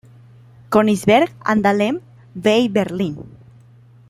Königsberg 0.71 1.29
and 1.45 1.63
Dahlem 1.63 2.01
bei 2.33 2.67
Berlin". 2.67 3.19